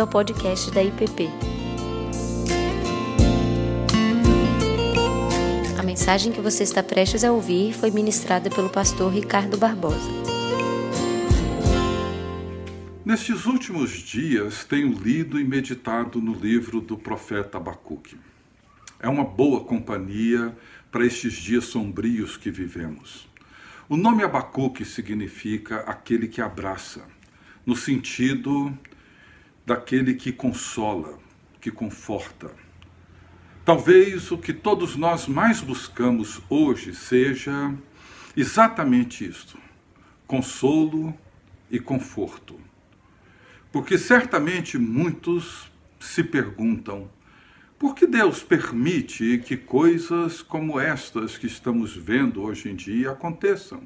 bem-vindo 0.00 0.02
ao 0.02 0.06
podcast 0.06 0.70
da 0.70 0.82
IPP. 0.82 1.28
A 5.78 5.82
mensagem 5.82 6.32
que 6.32 6.40
você 6.40 6.62
está 6.62 6.82
prestes 6.82 7.22
a 7.24 7.32
ouvir 7.32 7.74
foi 7.74 7.90
ministrada 7.90 8.48
pelo 8.48 8.70
pastor 8.70 9.12
Ricardo 9.12 9.58
Barbosa. 9.58 10.10
Nestes 13.04 13.46
últimos 13.46 13.90
dias, 13.90 14.64
tenho 14.64 14.92
lido 14.92 15.38
e 15.38 15.44
meditado 15.44 16.20
no 16.20 16.32
livro 16.32 16.80
do 16.80 16.96
profeta 16.96 17.58
Abacuque. 17.58 18.16
É 18.98 19.08
uma 19.08 19.24
boa 19.24 19.64
companhia 19.64 20.56
para 20.90 21.04
estes 21.04 21.34
dias 21.34 21.64
sombrios 21.64 22.36
que 22.36 22.50
vivemos. 22.50 23.28
O 23.88 23.96
nome 23.96 24.22
Abacuque 24.22 24.84
significa 24.84 25.80
aquele 25.80 26.28
que 26.28 26.40
abraça, 26.40 27.02
no 27.66 27.74
sentido 27.74 28.72
daquele 29.70 30.14
que 30.14 30.32
consola, 30.32 31.16
que 31.60 31.70
conforta. 31.70 32.50
Talvez 33.64 34.32
o 34.32 34.36
que 34.36 34.52
todos 34.52 34.96
nós 34.96 35.28
mais 35.28 35.60
buscamos 35.60 36.40
hoje 36.50 36.92
seja 36.92 37.72
exatamente 38.36 39.24
isto: 39.24 39.56
consolo 40.26 41.16
e 41.70 41.78
conforto. 41.78 42.58
Porque 43.70 43.96
certamente 43.96 44.76
muitos 44.76 45.70
se 46.00 46.24
perguntam 46.24 47.08
por 47.78 47.94
que 47.94 48.08
Deus 48.08 48.42
permite 48.42 49.38
que 49.38 49.56
coisas 49.56 50.42
como 50.42 50.80
estas 50.80 51.38
que 51.38 51.46
estamos 51.46 51.96
vendo 51.96 52.42
hoje 52.42 52.68
em 52.68 52.74
dia 52.74 53.12
aconteçam? 53.12 53.84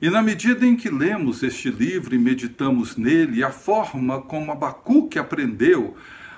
E 0.00 0.10
na 0.10 0.20
medida 0.20 0.66
em 0.66 0.76
que 0.76 0.90
lemos 0.90 1.42
este 1.42 1.70
livro 1.70 2.14
e 2.14 2.18
meditamos 2.18 2.96
nele, 2.96 3.42
a 3.42 3.50
forma 3.50 4.20
como 4.20 4.52
Abacuque 4.52 5.18
aprendeu 5.18 5.96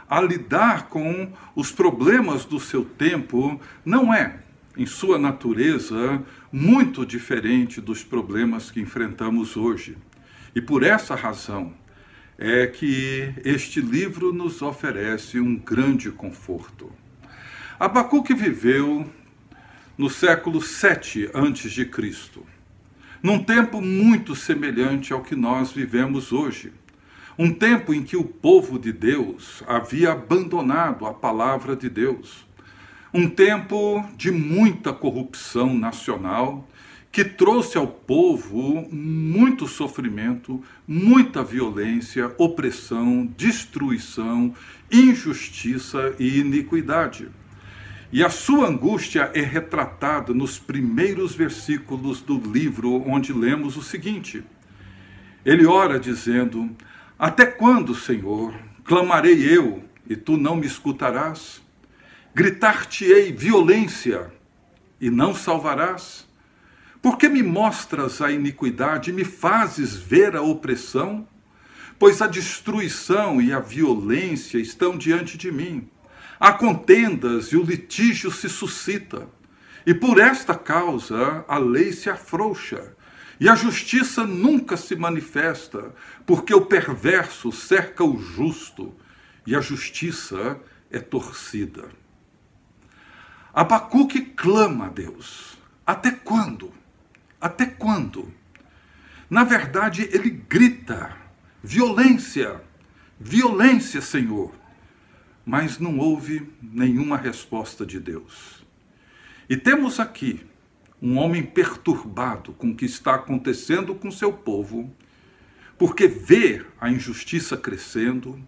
a 0.09 0.21
lidar 0.21 0.89
com 0.89 1.33
os 1.57 1.73
problemas 1.73 2.45
do 2.45 2.61
seu 2.61 2.85
tempo 2.85 3.61
não 3.85 4.15
é, 4.15 4.39
em 4.77 4.87
sua 4.87 5.19
natureza, 5.19 6.23
muito 6.53 7.05
diferente 7.05 7.81
dos 7.81 8.05
problemas 8.05 8.71
que 8.71 8.81
enfrentamos 8.81 9.57
hoje. 9.57 9.99
E 10.55 10.61
por 10.61 10.85
essa 10.85 11.17
razão 11.17 11.75
é 12.39 12.69
que 12.69 13.35
este 13.45 13.81
livro 13.81 14.33
nos 14.33 14.63
oferece 14.63 15.41
um 15.41 15.57
grande 15.57 16.13
conforto. 16.13 16.93
Abacuque 17.79 18.35
viveu 18.35 19.05
no 19.97 20.09
século 20.09 20.63
7 20.63 21.31
antes 21.35 21.73
de 21.73 21.85
Cristo 21.85 22.47
num 23.23 23.43
tempo 23.43 23.81
muito 23.81 24.35
semelhante 24.35 25.13
ao 25.13 25.23
que 25.23 25.35
nós 25.35 25.73
vivemos 25.73 26.33
hoje. 26.33 26.73
Um 27.39 27.53
tempo 27.53 27.95
em 27.95 28.03
que 28.03 28.17
o 28.17 28.25
povo 28.25 28.79
de 28.79 28.93
Deus 28.93 29.63
havia 29.67 30.13
abandonado 30.13 31.07
a 31.07 31.15
palavra 31.15 31.77
de 31.77 31.89
Deus. 31.89 32.47
Um 33.15 33.29
tempo 33.29 34.05
de 34.17 34.31
muita 34.31 34.93
corrupção 34.93 35.75
nacional 35.75 36.69
que 37.11 37.25
trouxe 37.25 37.79
ao 37.79 37.87
povo 37.87 38.87
muito 38.93 39.67
sofrimento, 39.67 40.63
muita 40.87 41.43
violência, 41.43 42.33
opressão, 42.37 43.27
destruição, 43.37 44.55
injustiça 44.91 46.15
e 46.19 46.39
iniquidade. 46.41 47.29
E 48.11 48.25
a 48.25 48.31
sua 48.31 48.69
angústia 48.69 49.31
é 49.35 49.43
retratada 49.43 50.33
nos 50.33 50.59
primeiros 50.59 51.35
versículos 51.35 52.23
do 52.23 52.39
livro, 52.39 53.03
onde 53.07 53.35
lemos 53.35 53.77
o 53.77 53.83
seguinte: 53.83 54.43
Ele 55.45 55.67
ora 55.67 56.01
dizendo: 56.01 56.75
Até 57.19 57.45
quando, 57.45 57.95
Senhor, 57.95 58.55
clamarei 58.83 59.55
eu 59.55 59.85
e 60.09 60.17
tu 60.17 60.39
não 60.39 60.57
me 60.57 60.67
escutarás? 60.67 61.61
Gritar-te-ei 62.35 63.31
violência 63.31 64.33
e 64.99 65.11
não 65.11 65.35
salvarás? 65.35 66.27
Por 67.03 67.19
que 67.19 67.29
me 67.29 67.43
mostras 67.43 68.23
a 68.23 68.33
iniquidade 68.33 69.11
e 69.11 69.13
me 69.13 69.25
fazes 69.25 69.97
ver 69.97 70.35
a 70.35 70.41
opressão? 70.41 71.29
Pois 71.99 72.23
a 72.23 72.27
destruição 72.27 73.41
e 73.41 73.53
a 73.53 73.61
violência 73.61 74.59
estão 74.59 74.97
diante 74.97 75.37
de 75.37 75.53
mim 75.53 75.91
há 76.39 76.53
contendas 76.53 77.49
e 77.49 77.57
o 77.57 77.63
litígio 77.63 78.31
se 78.31 78.49
suscita. 78.49 79.29
E 79.87 79.95
por 79.95 80.19
esta 80.19 80.55
causa 80.55 81.45
a 81.49 81.59
lei 81.59 81.93
se 81.93 82.11
afrouxa 82.11 82.97
e 83.41 83.49
a 83.49 83.55
justiça 83.55 84.25
nunca 84.27 84.77
se 84.77 84.97
manifesta, 84.97 85.95
porque 86.27 86.53
o 86.53 86.67
perverso 86.67 87.53
cerca 87.53 88.03
o 88.03 88.19
justo 88.19 88.95
e 89.47 89.55
a 89.55 89.61
justiça 89.61 90.61
é 90.91 90.99
torcida. 90.99 91.89
Abacuque 93.55 94.21
clama 94.21 94.87
a 94.87 94.89
Deus. 94.89 95.57
Até 95.87 96.11
quando? 96.11 96.73
Até 97.41 97.65
quando? 97.65 98.33
Na 99.31 99.45
verdade, 99.45 100.09
ele 100.13 100.31
grita: 100.31 101.17
violência, 101.63 102.61
violência, 103.19 104.01
Senhor 104.01 104.58
mas 105.49 105.79
não 105.79 105.99
houve 105.99 106.47
nenhuma 106.61 107.17
resposta 107.17 107.87
de 107.87 107.99
Deus. 107.99 108.63
E 109.49 109.57
temos 109.57 109.99
aqui 109.99 110.45
um 111.01 111.17
homem 111.17 111.43
perturbado 111.43 112.53
com 112.53 112.69
o 112.69 112.77
que 112.77 112.85
está 112.85 113.15
acontecendo 113.15 113.95
com 113.95 114.11
seu 114.11 114.31
povo, 114.31 114.95
porque 115.79 116.07
vê 116.07 116.67
a 116.79 116.91
injustiça 116.91 117.57
crescendo, 117.57 118.39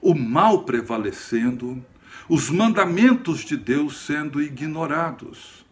o 0.00 0.14
mal 0.14 0.62
prevalecendo, 0.62 1.84
os 2.28 2.48
mandamentos 2.50 3.40
de 3.40 3.56
Deus 3.56 4.06
sendo 4.06 4.40
ignorados. 4.40 5.66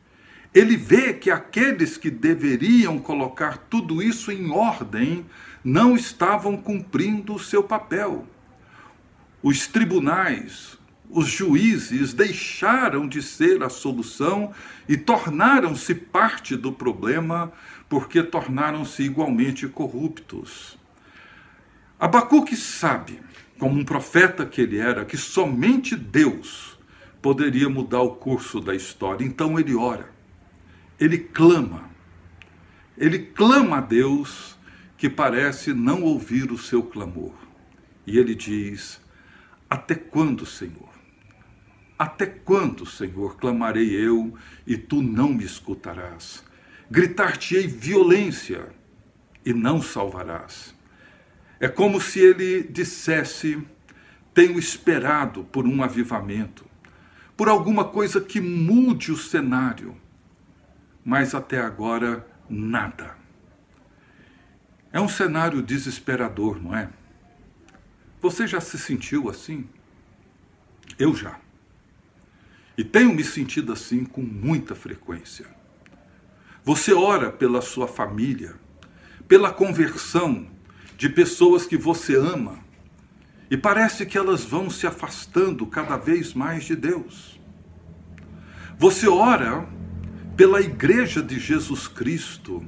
Ele 0.53 0.77
vê 0.77 1.15
que 1.15 1.31
aqueles 1.31 1.97
que 1.97 2.11
deveriam 2.11 2.99
colocar 2.99 3.57
tudo 3.71 4.03
isso 4.03 4.33
em 4.33 4.51
ordem 4.51 5.25
não 5.63 5.95
estavam 5.95 6.57
cumprindo 6.57 7.37
o 7.37 7.39
seu 7.39 7.63
papel 7.63 8.27
os 9.43 9.67
tribunais, 9.67 10.77
os 11.09 11.29
juízes 11.29 12.13
deixaram 12.13 13.09
de 13.09 13.23
ser 13.23 13.63
a 13.63 13.69
solução 13.69 14.53
e 14.89 14.97
tornaram-se 14.97 15.95
parte 15.95 16.57
do 16.57 16.73
problema 16.73 17.53
porque 17.89 18.23
tornaram-se 18.23 19.03
igualmente 19.03 19.69
corruptos. 19.69 20.77
Abacuque 21.99 22.57
sabe, 22.57 23.21
como 23.59 23.79
um 23.79 23.85
profeta 23.85 24.45
que 24.45 24.61
ele 24.61 24.79
era, 24.79 25.05
que 25.05 25.17
somente 25.17 25.97
Deus 25.97 26.79
poderia 27.23 27.69
mudar 27.69 28.03
o 28.03 28.17
curso 28.17 28.61
da 28.61 28.75
história. 28.75 29.25
Então 29.25 29.59
ele 29.59 29.75
ora, 29.75 30.11
ele 30.99 31.19
clama, 31.19 31.89
ele 32.99 33.19
clama 33.19 33.79
a 33.79 33.81
Deus 33.81 34.57
que 34.97 35.09
parece 35.09 35.73
não 35.73 36.03
ouvir 36.03 36.51
o 36.51 36.59
seu 36.59 36.83
clamor. 36.83 37.35
E 38.07 38.19
ele 38.19 38.35
diz: 38.35 39.01
até 39.69 39.95
quando, 39.95 40.47
Senhor? 40.47 40.89
Até 41.99 42.27
quando, 42.27 42.85
Senhor, 42.85 43.37
clamarei 43.37 43.91
eu 43.91 44.37
e 44.67 44.77
tu 44.77 45.03
não 45.03 45.33
me 45.33 45.45
escutarás? 45.45 46.45
Gritar-te-ei 46.91 47.67
violência 47.67 48.69
e 49.45 49.53
não 49.53 49.81
salvarás. 49.81 50.75
É 51.59 51.69
como 51.69 52.01
se 52.01 52.21
ele 52.21 52.63
dissesse: 52.65 53.63
Tenho 54.35 54.59
esperado 54.59 55.45
por 55.45 55.67
um 55.67 55.83
avivamento, 55.83 56.67
por 57.37 57.49
alguma 57.49 57.85
coisa 57.85 58.21
que 58.21 58.41
mude 58.41 59.11
o 59.11 59.17
cenário, 59.17 59.97
mas 61.05 61.35
até 61.35 61.61
agora 61.61 62.27
nada. 62.49 63.17
É 64.93 65.01
um 65.01 65.09
cenário 65.09 65.63
desesperador, 65.63 66.63
não 66.63 66.77
é? 66.77 66.91
Você 68.27 68.45
já 68.45 68.61
se 68.61 68.77
sentiu 68.77 69.31
assim? 69.31 69.69
Eu 70.99 71.15
já. 71.15 71.39
E 72.77 72.83
tenho 72.83 73.15
me 73.15 73.23
sentido 73.23 73.73
assim 73.73 74.05
com 74.05 74.21
muita 74.21 74.75
frequência. 74.75 75.47
Você 76.65 76.93
ora 76.93 77.31
pela 77.31 77.63
sua 77.63 77.87
família, 77.87 78.57
pela 79.29 79.53
conversão 79.53 80.49
de 80.97 81.09
pessoas 81.09 81.67
que 81.67 81.77
você 81.77 82.17
ama, 82.17 82.59
e 83.49 83.57
parece 83.57 84.05
que 84.05 84.19
elas 84.19 84.43
vão 84.43 84.69
se 84.69 84.89
afastando 84.89 85.65
cada 85.65 85.97
vez 85.97 86.35
mais 86.35 86.65
de 86.65 86.75
Deus. 86.75 87.41
Você 88.77 89.07
ora 89.07 89.69
pela 90.37 90.61
igreja 90.61 91.23
de 91.23 91.39
Jesus 91.39 91.87
Cristo, 91.87 92.67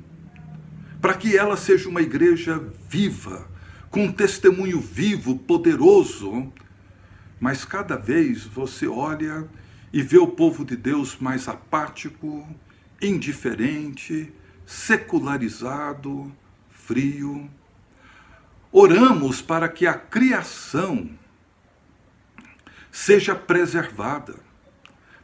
para 1.00 1.14
que 1.14 1.36
ela 1.36 1.56
seja 1.56 1.88
uma 1.88 2.00
igreja 2.00 2.62
viva, 2.88 3.57
com 3.90 4.04
um 4.04 4.12
testemunho 4.12 4.80
vivo, 4.80 5.38
poderoso, 5.38 6.52
mas 7.40 7.64
cada 7.64 7.96
vez 7.96 8.44
você 8.44 8.86
olha 8.86 9.48
e 9.92 10.02
vê 10.02 10.18
o 10.18 10.26
povo 10.26 10.64
de 10.64 10.76
Deus 10.76 11.16
mais 11.18 11.48
apático, 11.48 12.46
indiferente, 13.00 14.32
secularizado, 14.66 16.34
frio. 16.70 17.48
oramos 18.70 19.40
para 19.40 19.68
que 19.68 19.86
a 19.86 19.94
criação 19.94 21.10
seja 22.90 23.34
preservada, 23.34 24.36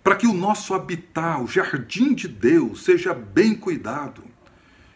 para 0.02 0.16
que 0.16 0.26
o 0.26 0.32
nosso 0.32 0.72
habitat, 0.74 1.42
o 1.42 1.46
jardim 1.46 2.14
de 2.14 2.28
Deus, 2.28 2.84
seja 2.84 3.12
bem 3.12 3.54
cuidado. 3.54 4.22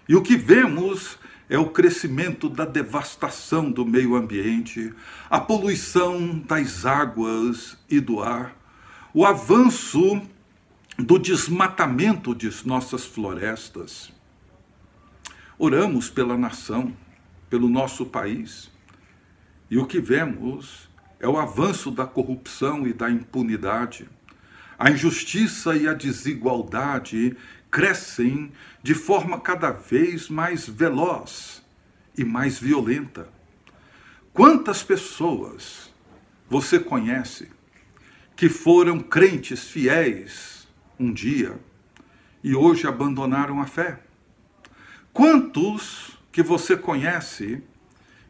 E 0.09 0.15
o 0.15 0.23
que 0.23 0.37
vemos 0.37 1.19
é 1.49 1.59
o 1.59 1.71
crescimento 1.71 2.49
da 2.49 2.65
devastação 2.65 3.71
do 3.71 3.85
meio 3.85 4.15
ambiente, 4.15 4.93
a 5.31 5.41
poluição 5.41 6.39
das 6.39 6.85
águas 6.85 7.79
e 7.89 8.01
do 8.01 8.23
ar, 8.23 8.55
o 9.15 9.25
avanço 9.25 10.21
do 10.99 11.19
desmatamento 11.19 12.35
de 12.35 12.51
nossas 12.67 13.05
florestas. 13.07 14.13
Oramos 15.59 16.11
pela 16.11 16.37
nação, 16.37 16.95
pelo 17.49 17.69
nosso 17.69 18.05
país, 18.05 18.71
e 19.71 19.79
o 19.79 19.87
que 19.87 20.01
vemos 20.01 20.89
é 21.19 21.27
o 21.27 21.39
avanço 21.39 21.91
da 21.91 22.07
corrupção 22.07 22.87
e 22.87 22.93
da 22.93 23.11
impunidade. 23.11 24.09
A 24.79 24.91
injustiça 24.91 25.77
e 25.77 25.89
a 25.89 25.95
desigualdade 25.95 27.37
crescem 27.71 28.53
de 28.83 28.95
forma 28.95 29.41
cada 29.41 29.71
vez 29.71 30.29
mais 30.29 30.69
veloz 30.69 31.63
e 32.17 32.25
mais 32.25 32.59
violenta. 32.59 33.29
Quantas 34.33 34.83
pessoas 34.83 35.93
você 36.49 36.79
conhece 36.79 37.51
que 38.37 38.49
foram 38.49 39.01
crentes 39.01 39.65
fiéis 39.65 40.69
um 40.99 41.13
dia 41.13 41.59
e 42.43 42.55
hoje 42.55 42.87
abandonaram 42.87 43.61
a 43.61 43.67
fé? 43.67 44.01
Quantos 45.13 46.17
que 46.31 46.43
você 46.43 46.77
conhece 46.77 47.63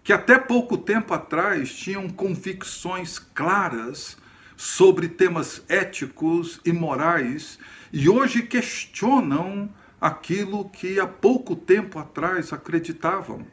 que 0.02 0.12
até 0.12 0.38
pouco 0.38 0.78
tempo 0.78 1.12
atrás 1.12 1.74
tinham 1.74 2.08
convicções 2.08 3.18
claras 3.18 4.16
sobre 4.58 5.06
temas 5.06 5.62
éticos 5.68 6.60
e 6.64 6.72
morais 6.72 7.60
e 7.92 8.08
hoje 8.08 8.42
questionam 8.42 9.72
aquilo 10.00 10.68
que 10.68 10.98
há 10.98 11.06
pouco 11.06 11.54
tempo 11.54 11.96
atrás 11.96 12.52
acreditavam. 12.52 13.46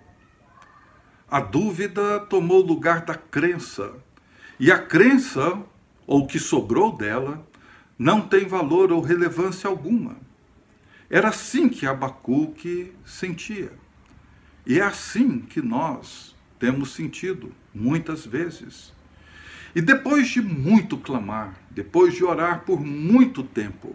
A 1.30 1.40
dúvida 1.40 2.19
tomou 2.22 2.60
lugar 2.60 3.06
da 3.06 3.13
crença, 3.13 3.94
e 4.60 4.72
a 4.72 4.80
crença, 4.80 5.62
ou 6.07 6.24
o 6.24 6.28
que 6.28 6.40
sobrou 6.40 6.98
dela, 6.98 7.48
não 8.00 8.22
tem 8.22 8.48
valor 8.48 8.92
ou 8.92 9.00
relevância 9.00 9.69
alguma. 9.69 10.18
Era 11.07 11.30
assim 11.30 11.69
que 11.69 11.86
Abacuque 11.86 12.94
sentia. 13.06 13.72
E 14.66 14.80
é 14.80 14.84
assim 14.84 15.40
que 15.40 15.62
nós 15.62 16.36
temos 16.57 16.94
sentido, 16.94 17.54
muitas 17.72 18.25
vezes. 18.25 18.94
E 19.75 19.81
depois 19.81 20.30
de 20.30 20.42
muito 20.42 20.98
clamar, 20.98 21.54
depois 21.69 22.13
de 22.13 22.24
orar 22.24 22.62
por 22.62 22.80
muito 22.80 23.44
tempo, 23.44 23.94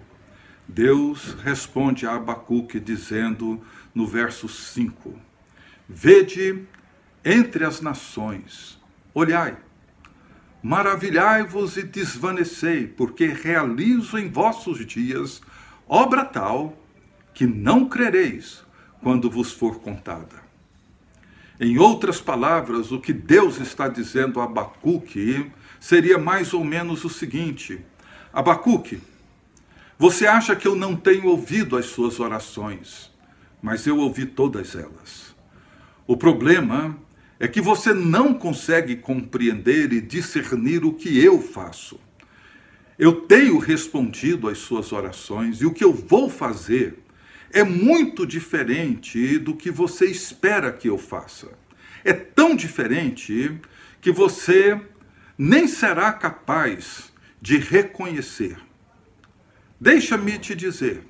Deus 0.69 1.35
responde 1.43 2.07
a 2.07 2.17
Abacuque 2.17 2.79
dizendo 2.79 3.59
no 3.95 4.07
verso 4.07 4.47
5: 4.47 5.19
Vede 5.89 6.63
entre 7.25 7.65
as 7.65 7.81
nações, 7.81 8.79
olhai, 9.15 9.57
maravilhai-vos 10.63 11.79
e 11.79 11.83
desvanecei, 11.83 12.87
porque 12.87 13.27
realizo 13.29 14.19
em 14.19 14.29
vossos 14.29 14.85
dias 14.85 15.41
obra 15.89 16.27
tal 16.27 16.79
que 17.33 17.47
não 17.47 17.89
crereis 17.89 18.63
quando 19.03 19.31
vos 19.31 19.51
for 19.51 19.81
contada. 19.81 20.41
Em 21.59 21.79
outras 21.79 22.21
palavras, 22.21 22.93
o 22.93 23.01
que 23.01 23.13
Deus 23.13 23.59
está 23.59 23.89
dizendo 23.89 24.41
a 24.41 24.45
Abacuque 24.45 25.51
seria 25.81 26.19
mais 26.19 26.53
ou 26.53 26.63
menos 26.63 27.05
o 27.05 27.09
seguinte: 27.09 27.81
Abacuque, 28.33 29.01
você 29.99 30.27
acha 30.27 30.55
que 30.55 30.69
eu 30.69 30.77
não 30.77 30.95
tenho 30.95 31.27
ouvido 31.27 31.77
as 31.77 31.87
suas 31.87 32.21
orações, 32.21 33.11
mas 33.61 33.87
eu 33.87 33.99
ouvi 33.99 34.27
todas 34.27 34.77
elas. 34.77 35.35
O 36.07 36.17
problema 36.17 36.97
é 37.39 37.49
que 37.49 37.61
você 37.61 37.95
não 37.95 38.35
consegue 38.35 38.97
compreender 38.97 39.93
e 39.93 40.01
discernir 40.01 40.85
o 40.85 40.93
que 40.93 41.19
eu 41.19 41.41
faço. 41.41 41.99
Eu 42.99 43.23
tenho 43.23 43.59
respondido 43.59 44.47
às 44.47 44.59
suas 44.59 44.93
orações 44.93 45.63
e 45.63 45.67
o 45.67 45.73
que 45.73 45.83
eu 45.83 45.93
vou 45.93 46.29
fazer 46.29 46.99
é 47.51 47.65
muito 47.65 48.27
diferente 48.27 49.39
do 49.39 49.57
que 49.57 49.71
você 49.71 50.05
espera 50.05 50.71
que 50.71 50.89
eu 50.89 50.99
faça. 50.99 51.49
É 52.05 52.13
tão 52.13 52.55
diferente 52.55 53.59
que 54.01 54.13
você 54.13 54.81
nem 55.43 55.67
será 55.67 56.13
capaz 56.13 57.11
de 57.41 57.57
reconhecer. 57.57 58.59
Deixa-me 59.81 60.39
te 60.39 60.55
dizer 60.55 61.03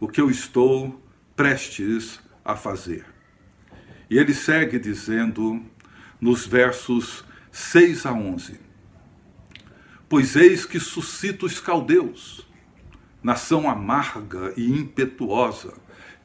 o 0.00 0.08
que 0.08 0.18
eu 0.18 0.30
estou 0.30 0.98
prestes 1.36 2.20
a 2.42 2.56
fazer. 2.56 3.04
E 4.08 4.16
ele 4.16 4.32
segue 4.32 4.78
dizendo 4.78 5.62
nos 6.18 6.46
versos 6.46 7.22
6 7.52 8.06
a 8.06 8.14
11: 8.14 8.58
Pois 10.08 10.36
eis 10.36 10.64
que 10.64 10.80
suscito 10.80 11.44
os 11.44 11.60
caldeus, 11.60 12.48
nação 13.22 13.68
amarga 13.68 14.54
e 14.56 14.70
impetuosa, 14.70 15.74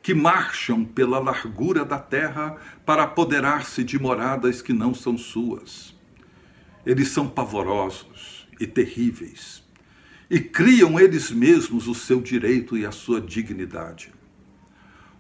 que 0.02 0.14
marcham 0.14 0.86
pela 0.86 1.20
largura 1.20 1.84
da 1.84 2.00
terra 2.00 2.56
para 2.86 3.04
apoderar-se 3.04 3.84
de 3.84 4.00
moradas 4.00 4.62
que 4.62 4.72
não 4.72 4.94
são 4.94 5.18
suas. 5.18 5.99
Eles 6.90 7.10
são 7.10 7.30
pavorosos 7.30 8.48
e 8.60 8.66
terríveis 8.66 9.62
e 10.28 10.40
criam 10.40 11.00
eles 11.00 11.30
mesmos 11.30 11.88
o 11.88 11.94
seu 11.94 12.20
direito 12.20 12.76
e 12.76 12.84
a 12.84 12.92
sua 12.92 13.22
dignidade. 13.22 14.12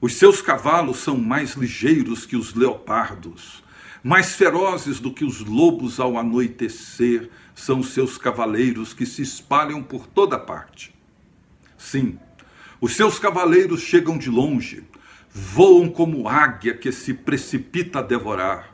Os 0.01 0.16
seus 0.16 0.42
cavalos 0.42 0.98
são 0.98 1.16
mais 1.16 1.54
ligeiros 1.54 2.25
que 2.25 2.36
os 2.36 2.56
leopardos, 2.56 3.63
mais 4.04 4.33
ferozes 4.33 5.00
do 5.00 5.13
que 5.13 5.24
os 5.24 5.42
lobos 5.42 6.00
ao 6.00 6.18
anoitecer, 6.18 7.30
são 7.54 7.83
seus 7.83 8.18
cavaleiros 8.18 8.92
que 8.92 9.06
se 9.06 9.21
espalham 9.21 9.83
por 9.83 10.07
toda 10.07 10.39
parte. 10.39 10.92
Sim, 11.77 12.18
os 12.81 12.95
seus 12.95 13.19
cavaleiros 13.19 13.81
chegam 13.81 14.18
de 14.18 14.31
longe, 14.31 14.83
voam 15.31 15.88
como 15.88 16.27
águia 16.27 16.74
que 16.74 16.92
se 16.92 17.14
precipita 17.14 17.99
a 17.99 18.02
devorar, 18.02 18.71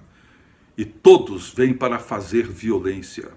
e 0.77 0.83
todos 0.83 1.49
vêm 1.49 1.73
para 1.73 1.99
fazer 1.99 2.47
violência. 2.47 3.29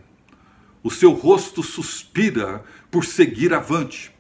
O 0.83 0.91
seu 0.91 1.13
rosto 1.13 1.63
suspira 1.63 2.65
por 2.91 3.05
seguir 3.05 3.53
avante. 3.53 4.11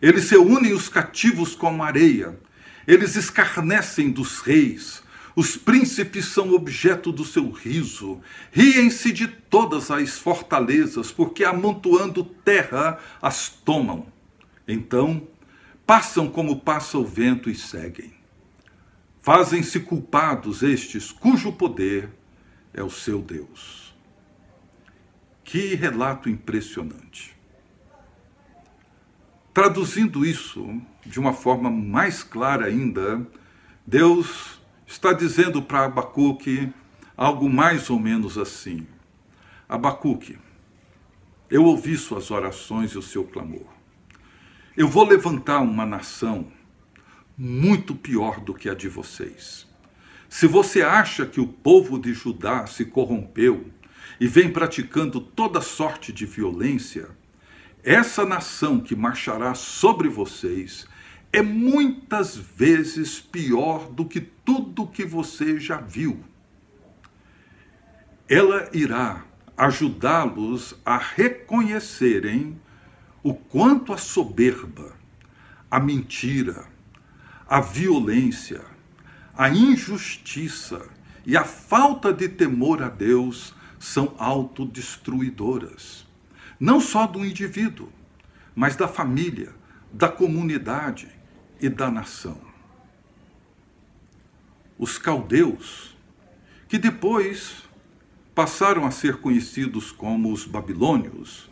Eles 0.00 0.30
reúnem 0.30 0.72
os 0.72 0.88
cativos 0.88 1.54
como 1.54 1.82
areia. 1.82 2.38
Eles 2.86 3.16
escarnecem 3.16 4.10
dos 4.10 4.40
reis. 4.40 5.02
Os 5.34 5.56
príncipes 5.56 6.26
são 6.26 6.52
objeto 6.52 7.10
do 7.10 7.24
seu 7.24 7.50
riso. 7.50 8.20
Riem-se 8.50 9.12
de 9.12 9.26
todas 9.26 9.90
as 9.90 10.18
fortalezas, 10.18 11.10
porque 11.10 11.44
amontoando 11.44 12.24
terra 12.24 12.98
as 13.20 13.48
tomam. 13.48 14.06
Então, 14.68 15.26
passam 15.86 16.28
como 16.28 16.60
passa 16.60 16.98
o 16.98 17.04
vento 17.04 17.48
e 17.48 17.54
seguem. 17.54 18.12
Fazem-se 19.20 19.80
culpados 19.80 20.62
estes 20.62 21.12
cujo 21.12 21.52
poder 21.52 22.10
é 22.72 22.82
o 22.82 22.90
seu 22.90 23.20
Deus. 23.20 23.94
Que 25.44 25.74
relato 25.74 26.28
impressionante. 26.28 27.36
Traduzindo 29.52 30.24
isso 30.24 30.80
de 31.04 31.20
uma 31.20 31.32
forma 31.32 31.70
mais 31.70 32.22
clara 32.22 32.66
ainda, 32.66 33.26
Deus 33.86 34.60
está 34.86 35.12
dizendo 35.12 35.60
para 35.60 35.84
Abacuque 35.84 36.72
algo 37.16 37.50
mais 37.50 37.90
ou 37.90 37.98
menos 37.98 38.38
assim: 38.38 38.86
Abacuque, 39.68 40.38
eu 41.50 41.64
ouvi 41.64 41.96
suas 41.98 42.30
orações 42.30 42.92
e 42.92 42.98
o 42.98 43.02
seu 43.02 43.24
clamor. 43.24 43.66
Eu 44.74 44.88
vou 44.88 45.04
levantar 45.04 45.60
uma 45.60 45.84
nação 45.84 46.50
muito 47.36 47.94
pior 47.94 48.40
do 48.40 48.54
que 48.54 48.70
a 48.70 48.74
de 48.74 48.88
vocês. 48.88 49.66
Se 50.32 50.46
você 50.46 50.80
acha 50.80 51.26
que 51.26 51.42
o 51.42 51.46
povo 51.46 51.98
de 51.98 52.14
Judá 52.14 52.64
se 52.64 52.86
corrompeu, 52.86 53.70
e 54.18 54.26
vem 54.26 54.50
praticando 54.50 55.20
toda 55.20 55.60
sorte 55.60 56.10
de 56.10 56.24
violência, 56.24 57.10
essa 57.84 58.24
nação 58.24 58.80
que 58.80 58.96
marchará 58.96 59.52
sobre 59.52 60.08
vocês 60.08 60.86
é 61.30 61.42
muitas 61.42 62.34
vezes 62.34 63.20
pior 63.20 63.90
do 63.90 64.06
que 64.06 64.22
tudo 64.22 64.86
que 64.86 65.04
você 65.04 65.60
já 65.60 65.76
viu. 65.76 66.24
Ela 68.26 68.70
irá 68.72 69.26
ajudá-los 69.54 70.74
a 70.82 70.96
reconhecerem 70.96 72.58
o 73.22 73.34
quanto 73.34 73.92
a 73.92 73.98
soberba, 73.98 74.96
a 75.70 75.78
mentira, 75.78 76.64
a 77.46 77.60
violência, 77.60 78.71
a 79.36 79.48
injustiça 79.48 80.88
e 81.24 81.36
a 81.36 81.44
falta 81.44 82.12
de 82.12 82.28
temor 82.28 82.82
a 82.82 82.88
Deus 82.88 83.54
são 83.78 84.14
autodestruidoras. 84.18 86.06
Não 86.58 86.80
só 86.80 87.06
do 87.06 87.24
indivíduo, 87.24 87.88
mas 88.54 88.76
da 88.76 88.86
família, 88.86 89.52
da 89.92 90.08
comunidade 90.08 91.08
e 91.60 91.68
da 91.68 91.90
nação. 91.90 92.40
Os 94.78 94.98
caldeus, 94.98 95.96
que 96.68 96.78
depois 96.78 97.62
passaram 98.34 98.86
a 98.86 98.90
ser 98.90 99.16
conhecidos 99.16 99.92
como 99.92 100.32
os 100.32 100.44
babilônios, 100.46 101.50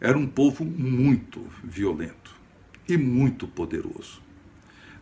eram 0.00 0.20
um 0.20 0.26
povo 0.26 0.64
muito 0.64 1.46
violento 1.62 2.34
e 2.88 2.96
muito 2.96 3.46
poderoso. 3.46 4.22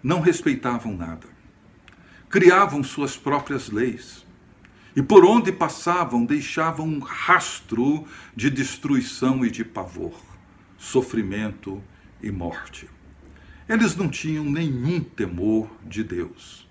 Não 0.03 0.21
respeitavam 0.21 0.97
nada. 0.97 1.32
Criavam 2.33 2.83
suas 2.83 3.15
próprias 3.15 3.69
leis. 3.69 4.27
E 4.97 5.03
por 5.03 5.23
onde 5.23 5.53
passavam, 5.53 6.25
deixavam 6.25 6.87
um 6.87 6.99
rastro 6.99 8.07
de 8.35 8.49
destruição 8.49 9.45
e 9.45 9.51
de 9.51 9.63
pavor, 9.63 10.19
sofrimento 10.79 11.85
e 12.23 12.31
morte. 12.31 12.89
Eles 13.69 13.95
não 13.95 14.09
tinham 14.09 14.47
nenhum 14.47 15.01
temor 15.05 15.71
de 15.87 16.03
Deus 16.03 16.67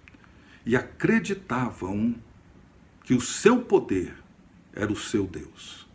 e 0.66 0.76
acreditavam 0.76 2.16
que 3.04 3.14
o 3.14 3.22
seu 3.22 3.62
poder 3.62 4.16
era 4.74 4.92
o 4.92 4.96
seu 4.96 5.28
Deus. 5.28 5.88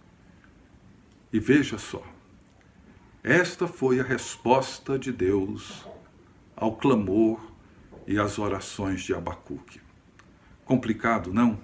E 1.32 1.40
veja 1.40 1.76
só, 1.76 2.06
esta 3.20 3.66
foi 3.66 3.98
a 3.98 4.04
resposta 4.04 4.96
de 4.96 5.10
Deus 5.10 5.84
ao 6.54 6.76
clamor 6.76 7.55
e 8.06 8.18
às 8.18 8.38
orações 8.38 9.02
de 9.02 9.14
Abacuque. 9.14 9.80
Complicado, 10.64 11.32
não? 11.32 11.58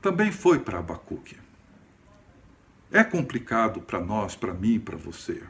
Também 0.00 0.32
foi 0.32 0.58
para 0.58 0.78
Abacuque. 0.78 1.36
É 2.90 3.04
complicado 3.04 3.80
para 3.80 4.00
nós, 4.00 4.34
para 4.34 4.54
mim, 4.54 4.80
para 4.80 4.96
você. 4.96 5.42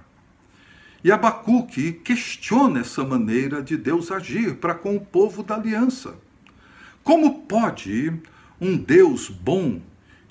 E 1.04 1.12
Abacuque 1.12 1.92
questiona 1.92 2.80
essa 2.80 3.04
maneira 3.04 3.62
de 3.62 3.76
Deus 3.76 4.10
agir 4.10 4.56
para 4.56 4.74
com 4.74 4.96
o 4.96 5.00
povo 5.00 5.42
da 5.42 5.54
aliança. 5.54 6.16
Como 7.04 7.42
pode 7.42 8.12
um 8.60 8.76
Deus 8.76 9.28
bom 9.28 9.80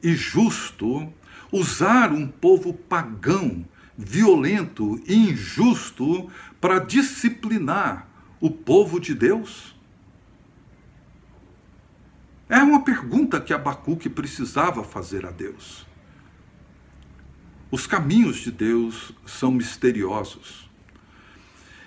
e 0.04 0.14
justo 0.14 1.12
usar 1.52 2.12
um 2.12 2.28
povo 2.28 2.74
pagão, 2.74 3.66
violento 3.98 5.02
e 5.08 5.16
injusto 5.16 6.30
para 6.60 6.80
disciplinar 6.80 8.07
o 8.40 8.50
povo 8.50 9.00
de 9.00 9.14
Deus? 9.14 9.76
É 12.50 12.60
uma 12.60 12.84
pergunta 12.84 13.42
que 13.42 13.54
Abacuque 13.54 14.10
precisava 14.10 14.84
fazer 14.84 15.26
a 15.26 15.32
Deus. 15.32 15.86
Os 17.70 17.86
caminhos 17.86 18.38
de 18.38 18.52
Deus 18.52 19.12
são 19.26 19.52
misteriosos. 19.52 20.70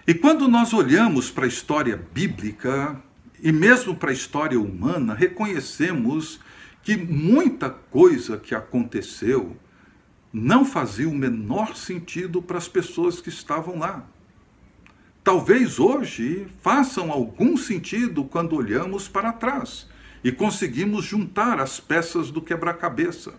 E 0.07 0.13
quando 0.13 0.49
nós 0.49 0.75
olhamos 0.75 1.31
para 1.31 1.47
a 1.47 1.49
história 1.49 1.97
bíblica 2.13 3.01
e 3.43 3.51
mesmo 3.51 3.97
para 3.97 4.11
a 4.11 4.13
história 4.13 4.61
humana, 4.61 5.15
reconhecemos 5.15 6.41
que 6.83 6.97
muita 6.97 7.71
coisa 7.71 8.37
que 8.37 8.55
aconteceu 8.55 9.57
não 10.33 10.65
fazia 10.65 11.09
o 11.09 11.15
menor 11.15 11.75
sentido 11.77 12.43
para 12.43 12.59
as 12.59 12.69
pessoas 12.69 13.21
que 13.21 13.29
estavam 13.29 13.79
lá. 13.79 14.07
Talvez 15.23 15.79
hoje 15.79 16.47
façam 16.63 17.13
algum 17.13 17.57
sentido 17.57 18.25
quando 18.25 18.57
olhamos 18.57 19.07
para 19.07 19.33
trás 19.33 19.87
e 20.25 20.33
conseguimos 20.33 21.05
juntar 21.05 21.61
as 21.61 21.79
peças 21.79 22.31
do 22.31 22.41
quebra-cabeça. 22.41 23.35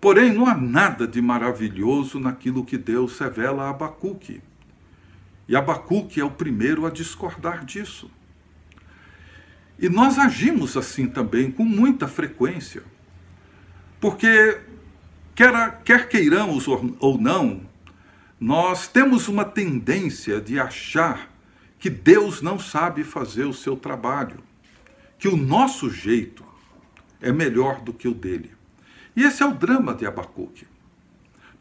Porém, 0.00 0.32
não 0.32 0.46
há 0.46 0.54
nada 0.54 1.06
de 1.06 1.22
maravilhoso 1.22 2.20
naquilo 2.20 2.64
que 2.64 2.76
Deus 2.76 3.18
revela 3.18 3.64
a 3.64 3.70
Abacuque. 3.70 4.42
E 5.48 5.56
Abacuque 5.56 6.20
é 6.20 6.24
o 6.24 6.30
primeiro 6.30 6.84
a 6.84 6.90
discordar 6.90 7.64
disso. 7.64 8.10
E 9.78 9.88
nós 9.88 10.18
agimos 10.18 10.76
assim 10.76 11.06
também 11.06 11.50
com 11.50 11.64
muita 11.64 12.06
frequência. 12.06 12.82
Porque, 14.00 14.60
quer, 15.34 15.80
quer 15.82 16.08
queiramos 16.08 16.68
ou 16.68 17.18
não, 17.18 17.62
nós 18.44 18.86
temos 18.86 19.26
uma 19.26 19.42
tendência 19.42 20.38
de 20.38 20.60
achar 20.60 21.34
que 21.78 21.88
Deus 21.88 22.42
não 22.42 22.58
sabe 22.58 23.02
fazer 23.02 23.44
o 23.44 23.54
seu 23.54 23.74
trabalho, 23.74 24.38
que 25.18 25.26
o 25.26 25.34
nosso 25.34 25.88
jeito 25.88 26.44
é 27.22 27.32
melhor 27.32 27.80
do 27.80 27.94
que 27.94 28.06
o 28.06 28.12
dele. 28.12 28.50
E 29.16 29.22
esse 29.22 29.42
é 29.42 29.46
o 29.46 29.54
drama 29.54 29.94
de 29.94 30.04
Abacuque. 30.04 30.66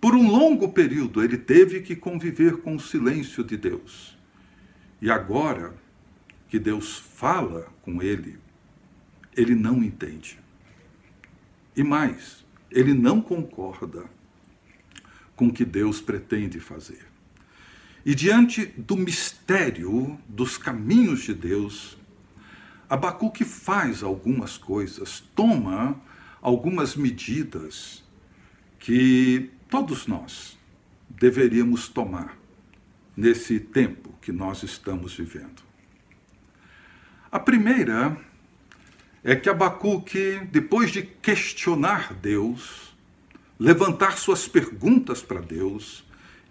Por 0.02 0.14
um 0.14 0.30
longo 0.30 0.74
período 0.74 1.24
ele 1.24 1.38
teve 1.38 1.80
que 1.80 1.96
conviver 1.96 2.58
com 2.58 2.76
o 2.76 2.82
silêncio 2.82 3.46
de 3.46 3.56
Deus. 3.56 4.18
E 5.02 5.10
agora 5.10 5.74
que 6.50 6.60
Deus 6.60 6.98
fala 6.98 7.66
com 7.82 8.02
ele, 8.02 8.38
ele 9.38 9.56
não 9.56 9.82
entende. 9.82 10.38
E 11.78 11.82
mais, 11.82 12.46
ele 12.70 12.94
não 12.94 13.22
concorda 13.22 14.04
com 15.36 15.52
que 15.52 15.66
Deus 15.66 16.02
pretende 16.02 16.60
fazer. 16.60 17.06
E 18.06 18.14
diante 18.14 18.66
do 18.66 18.96
mistério 18.96 20.20
dos 20.28 20.58
caminhos 20.58 21.24
de 21.24 21.34
Deus, 21.34 21.98
Abacuque 22.90 23.46
faz 23.46 24.04
algumas 24.04 24.58
coisas, 24.58 25.22
toma 25.34 26.02
algumas 26.42 26.96
medidas 26.96 28.04
que 28.78 29.50
todos 29.70 30.06
nós 30.06 30.58
deveríamos 31.10 31.88
tomar 31.88 32.38
nesse 33.16 33.60
tempo 33.60 34.14
que 34.22 34.32
nós 34.32 34.64
estamos 34.64 35.16
vivendo. 35.16 35.64
A 37.32 37.40
primeira 37.40 38.18
é 39.24 39.36
que 39.36 39.50
Abacuque, 39.50 40.42
depois 40.52 40.92
de 40.92 41.02
questionar 41.02 42.14
Deus, 42.14 42.93
levantar 43.64 44.18
suas 44.18 44.46
perguntas 44.46 45.22
para 45.22 45.40
Deus, 45.40 46.04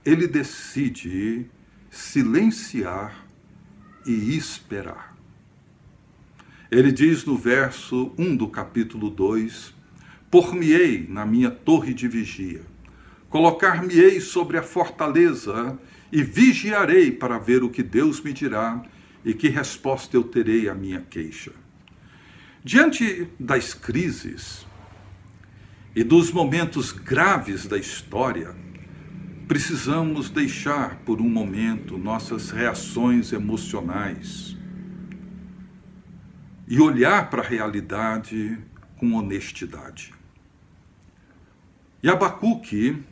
ele 0.02 0.26
decide 0.26 1.44
silenciar 1.90 3.26
e 4.06 4.34
esperar. 4.34 5.14
Ele 6.70 6.90
diz 6.90 7.22
no 7.26 7.36
verso 7.36 8.14
1 8.16 8.34
do 8.34 8.48
capítulo 8.48 9.10
2: 9.10 9.74
Por-me-ei 10.30 11.06
na 11.06 11.26
minha 11.26 11.50
torre 11.50 11.92
de 11.92 12.08
vigia, 12.08 12.62
colocar-me-ei 13.28 14.18
sobre 14.18 14.56
a 14.56 14.62
fortaleza 14.62 15.78
e 16.10 16.22
vigiarei 16.22 17.12
para 17.12 17.36
ver 17.36 17.62
o 17.62 17.68
que 17.68 17.82
Deus 17.82 18.22
me 18.22 18.32
dirá 18.32 18.82
e 19.22 19.34
que 19.34 19.50
resposta 19.50 20.16
eu 20.16 20.24
terei 20.24 20.66
à 20.66 20.74
minha 20.74 21.02
queixa. 21.02 21.52
Diante 22.64 23.28
das 23.38 23.74
crises 23.74 24.64
e 25.94 26.02
dos 26.02 26.30
momentos 26.30 26.90
graves 26.90 27.66
da 27.66 27.76
história, 27.76 28.54
precisamos 29.46 30.30
deixar 30.30 30.96
por 31.04 31.20
um 31.20 31.28
momento 31.28 31.98
nossas 31.98 32.50
reações 32.50 33.32
emocionais 33.32 34.56
e 36.66 36.80
olhar 36.80 37.28
para 37.28 37.42
a 37.42 37.46
realidade 37.46 38.58
com 38.96 39.12
honestidade. 39.12 40.14
E 42.02 42.08
Abacuque, 42.08 43.02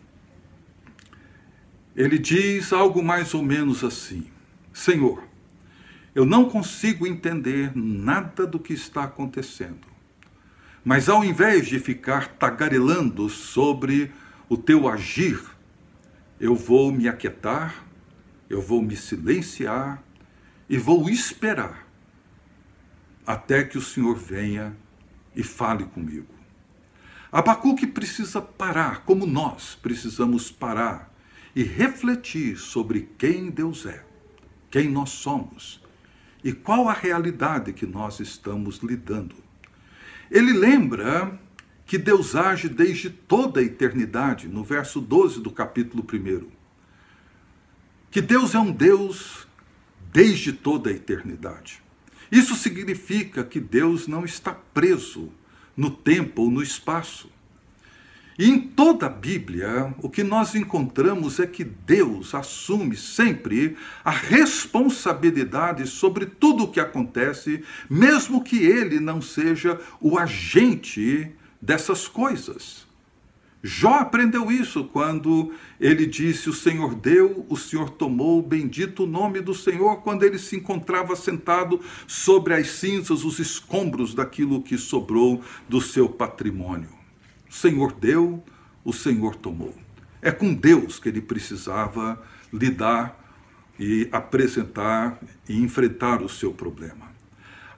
ele 1.94 2.18
diz 2.18 2.72
algo 2.72 3.02
mais 3.02 3.34
ou 3.34 3.42
menos 3.42 3.84
assim: 3.84 4.26
Senhor, 4.72 5.22
eu 6.14 6.25
não 6.25 6.49
consigo 6.49 7.06
entender 7.06 7.72
nada 7.76 8.46
do 8.46 8.58
que 8.58 8.72
está 8.72 9.04
acontecendo. 9.04 9.89
Mas 10.84 11.08
ao 11.08 11.25
invés 11.25 11.66
de 11.66 11.78
ficar 11.78 12.28
tagarelando 12.28 13.28
sobre 13.28 14.12
o 14.49 14.56
teu 14.56 14.88
agir, 14.88 15.40
eu 16.40 16.54
vou 16.54 16.90
me 16.90 17.06
aquietar, 17.06 17.84
eu 18.49 18.62
vou 18.62 18.80
me 18.80 18.96
silenciar 18.96 20.02
e 20.68 20.78
vou 20.78 21.10
esperar 21.10 21.87
até 23.26 23.62
que 23.62 23.76
o 23.76 23.82
Senhor 23.82 24.16
venha 24.16 24.75
e 25.37 25.42
fale 25.42 25.84
comigo. 25.84 26.34
Abacuque 27.30 27.87
precisa 27.87 28.42
parar, 28.42 29.04
como 29.04 29.25
nós 29.25 29.78
precisamos 29.80 30.50
parar 30.50 31.14
e 31.54 31.62
refletir 31.62 32.56
sobre 32.56 33.08
quem 33.18 33.50
Deus 33.50 33.87
é, 33.87 34.04
quem 34.70 34.88
nós 34.88 35.10
somos 35.10 35.80
e 36.42 36.52
qual 36.52 36.88
a 36.88 36.92
realidade 36.92 37.72
que 37.72 37.87
nós 37.87 38.18
estamos 38.18 38.78
lidando. 38.78 39.50
Ele 40.30 40.52
lembra 40.52 41.38
que 41.84 41.99
Deus 41.99 42.37
age 42.37 42.68
desde 42.68 43.10
toda 43.10 43.58
a 43.58 43.62
eternidade, 43.64 44.46
no 44.46 44.62
verso 44.62 45.00
12 45.00 45.40
do 45.40 45.50
capítulo 45.50 46.06
1. 46.08 46.46
Que 48.10 48.20
Deus 48.20 48.54
é 48.54 48.58
um 48.60 48.70
Deus 48.70 49.49
desde 50.12 50.52
toda 50.52 50.90
a 50.90 50.92
eternidade. 50.92 51.82
Isso 52.30 52.54
significa 52.54 53.42
que 53.42 53.58
Deus 53.58 54.06
não 54.06 54.25
está 54.25 54.54
preso 54.54 55.32
no 55.76 55.90
tempo 55.90 56.42
ou 56.42 56.50
no 56.50 56.62
espaço. 56.62 57.28
E 58.40 58.49
em 58.49 58.59
toda 58.59 59.04
a 59.04 59.11
Bíblia, 59.11 59.94
o 59.99 60.09
que 60.09 60.25
nós 60.25 60.54
encontramos 60.54 61.38
é 61.38 61.47
que 61.47 61.62
Deus 61.62 62.35
assume 62.35 62.97
sempre 62.97 63.76
a 64.02 64.11
responsabilidade 64.11 65.87
sobre 65.87 66.25
tudo 66.25 66.64
o 66.64 66.68
que 66.68 66.80
acontece, 66.80 67.62
mesmo 67.90 68.42
que 68.42 68.56
ele 68.56 68.99
não 68.99 69.20
seja 69.20 69.78
o 70.00 70.18
agente 70.18 71.30
dessas 71.61 72.09
coisas. 72.09 72.87
Jó 73.62 73.97
aprendeu 73.97 74.50
isso 74.50 74.85
quando 74.85 75.52
ele 75.78 76.06
disse: 76.06 76.49
O 76.49 76.54
Senhor 76.54 76.94
deu, 76.94 77.44
o 77.47 77.59
Senhor 77.59 77.90
tomou, 77.90 78.40
bendito 78.40 79.04
o 79.04 79.06
nome 79.06 79.42
do 79.42 79.52
Senhor, 79.52 79.97
quando 79.97 80.23
ele 80.23 80.38
se 80.38 80.56
encontrava 80.56 81.14
sentado 81.14 81.78
sobre 82.06 82.54
as 82.54 82.70
cinzas, 82.70 83.23
os 83.23 83.38
escombros 83.38 84.14
daquilo 84.14 84.62
que 84.62 84.78
sobrou 84.78 85.42
do 85.68 85.78
seu 85.78 86.09
patrimônio. 86.09 87.00
O 87.50 87.52
Senhor 87.52 87.92
deu, 87.92 88.45
o 88.85 88.92
Senhor 88.92 89.35
tomou. 89.35 89.75
É 90.23 90.30
com 90.30 90.54
Deus 90.54 91.00
que 91.00 91.09
ele 91.09 91.21
precisava 91.21 92.23
lidar 92.52 93.19
e 93.76 94.09
apresentar 94.12 95.19
e 95.49 95.61
enfrentar 95.61 96.23
o 96.23 96.28
seu 96.28 96.52
problema. 96.52 97.11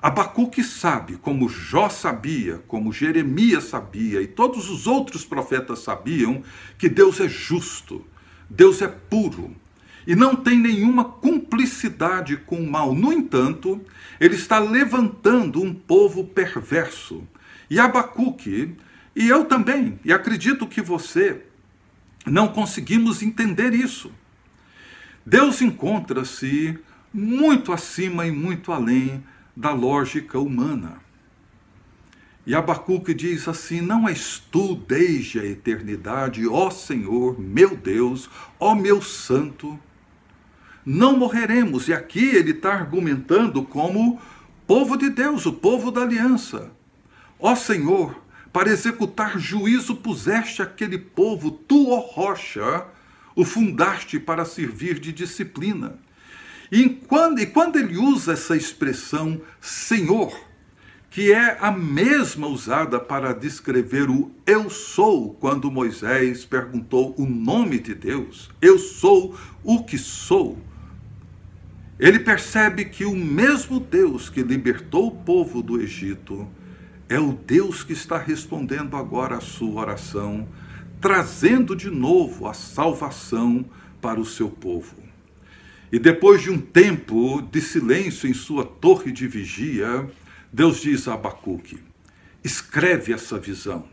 Abacuque 0.03 0.63
sabe, 0.63 1.17
como 1.17 1.49
Jó 1.49 1.89
sabia, 1.89 2.59
como 2.69 2.93
Jeremias 2.93 3.65
sabia 3.65 4.21
e 4.21 4.27
todos 4.27 4.69
os 4.69 4.87
outros 4.87 5.25
profetas 5.25 5.79
sabiam, 5.79 6.43
que 6.77 6.89
Deus 6.89 7.19
é 7.19 7.29
justo, 7.29 8.05
Deus 8.51 8.83
é 8.83 8.89
puro 8.89 9.57
e 10.07 10.15
não 10.15 10.37
tem 10.37 10.59
nenhuma 10.59 11.05
cumplicidade 11.05 12.37
com 12.37 12.57
o 12.57 12.71
mal. 12.71 12.95
No 12.95 13.11
entanto, 13.11 13.81
ele 14.21 14.35
está 14.35 14.59
levantando 14.59 15.63
um 15.63 15.73
povo 15.73 16.25
perverso. 16.25 17.27
E 17.71 17.79
Abacuque 17.79 18.77
e 19.15 19.29
eu 19.29 19.45
também, 19.45 19.99
e 20.05 20.13
acredito 20.13 20.67
que 20.67 20.81
você, 20.81 21.43
não 22.25 22.49
conseguimos 22.49 23.23
entender 23.23 23.75
isso. 23.75 24.13
Deus 25.25 25.61
encontra-se 25.61 26.79
muito 27.13 27.73
acima 27.73 28.27
e 28.27 28.31
muito 28.31 28.73
além 28.73 29.23
da 29.55 29.73
lógica 29.73 30.39
humana. 30.39 31.01
E 32.45 32.55
Abacuque 32.55 33.15
diz 33.15 33.47
assim: 33.47 33.81
Não 33.81 34.09
és 34.09 34.43
tu 34.51 34.75
desde 34.75 35.39
a 35.39 35.45
eternidade, 35.45 36.47
ó 36.47 36.71
Senhor, 36.71 37.39
meu 37.39 37.77
Deus, 37.77 38.29
ó 38.59 38.75
meu 38.75 39.01
santo. 39.01 39.79
Não 40.85 41.17
morreremos. 41.17 41.87
E 41.87 41.93
aqui 41.93 42.25
ele 42.25 42.51
está 42.51 42.73
argumentando 42.73 43.63
como 43.63 44.21
povo 44.67 44.97
de 44.97 45.11
Deus, 45.11 45.47
o 45.47 45.53
povo 45.53 45.93
da 45.93 46.03
aliança. 46.03 46.73
Ó 47.39 47.55
Senhor, 47.55 48.22
para 48.53 48.71
executar 48.71 49.39
juízo 49.39 49.97
puseste 49.97 50.61
aquele 50.61 50.99
povo, 50.99 51.51
tu, 51.51 51.91
ó 51.91 52.01
rocha, 52.01 52.85
o 53.35 53.45
fundaste 53.45 54.21
para 54.21 54.45
servir 54.45 54.99
de 54.99 55.11
disciplina. 55.13 55.99
E 56.71 56.89
quando, 56.89 57.41
e 57.41 57.47
quando 57.47 57.77
ele 57.77 57.97
usa 57.97 58.33
essa 58.35 58.57
expressão 58.57 59.41
Senhor, 59.61 60.35
que 61.11 61.33
é 61.33 61.59
a 61.61 61.71
mesma 61.71 62.47
usada 62.47 62.99
para 62.99 63.35
descrever 63.35 64.09
o 64.09 64.31
eu 64.47 64.71
sou, 64.71 65.35
quando 65.35 65.71
Moisés 65.71 66.45
perguntou 66.45 67.15
o 67.19 67.27
nome 67.27 67.79
de 67.79 67.95
Deus, 67.95 68.51
eu 68.61 68.79
sou 68.79 69.39
o 69.63 69.85
que 69.85 69.99
sou. 69.99 70.59
Ele 71.99 72.19
percebe 72.19 72.87
que 72.87 73.05
o 73.05 73.15
mesmo 73.15 73.79
Deus 73.79 74.29
que 74.29 74.43
libertou 74.43 75.09
o 75.09 75.17
povo 75.23 75.63
do 75.63 75.81
Egito 75.81 76.49
é 77.13 77.21
o 77.21 77.33
Deus 77.33 77.85
que 77.85 77.93
está 77.93 78.17
respondendo 78.17 78.97
agora 78.97 79.37
a 79.37 79.41
sua 79.41 79.83
oração, 79.83 80.49
trazendo 80.99 81.77
de 81.77 81.91
novo 81.91 82.47
a 82.47 82.55
salvação 82.55 83.67
para 84.01 84.19
o 84.19 84.25
seu 84.25 84.49
povo. 84.49 84.97
E 85.93 85.99
depois 85.99 86.41
de 86.41 86.51
um 86.51 86.59
tempo 86.59 87.43
de 87.43 87.61
silêncio 87.61 88.27
em 88.27 88.33
sua 88.33 88.65
torre 88.65 89.13
de 89.13 89.29
vigia, 89.29 90.09
Deus 90.51 90.81
diz 90.81 91.07
a 91.07 91.13
Abacuque: 91.13 91.79
escreve 92.43 93.13
essa 93.13 93.39
visão 93.39 93.85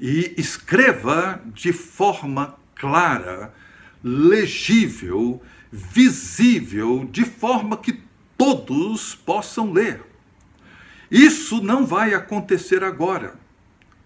e 0.00 0.34
escreva 0.36 1.40
de 1.54 1.72
forma 1.72 2.56
clara, 2.74 3.54
legível, 4.02 5.40
visível, 5.70 7.08
de 7.12 7.24
forma 7.24 7.76
que 7.76 8.00
todos 8.36 9.14
possam 9.14 9.72
ler. 9.72 10.07
Isso 11.10 11.62
não 11.62 11.86
vai 11.86 12.12
acontecer 12.14 12.84
agora, 12.84 13.34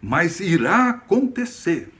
mas 0.00 0.38
irá 0.40 0.90
acontecer. 0.90 1.92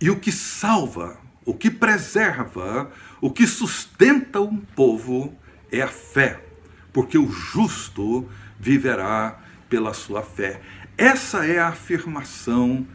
E 0.00 0.10
o 0.10 0.18
que 0.18 0.32
salva, 0.32 1.18
o 1.44 1.54
que 1.54 1.70
preserva, 1.70 2.90
o 3.20 3.30
que 3.30 3.46
sustenta 3.46 4.40
um 4.40 4.56
povo 4.56 5.36
é 5.70 5.82
a 5.82 5.88
fé, 5.88 6.44
porque 6.92 7.18
o 7.18 7.30
justo 7.30 8.28
viverá 8.58 9.38
pela 9.68 9.92
sua 9.92 10.22
fé. 10.22 10.60
Essa 10.96 11.46
é 11.46 11.58
a 11.58 11.68
afirmação 11.68 12.86